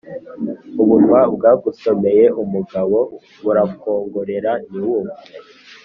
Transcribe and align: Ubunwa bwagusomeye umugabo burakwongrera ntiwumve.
Ubunwa 0.81 1.19
bwagusomeye 1.35 2.25
umugabo 2.41 2.97
burakwongrera 3.43 4.51
ntiwumve. 4.65 5.21